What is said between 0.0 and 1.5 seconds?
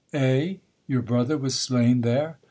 Eh? Your brother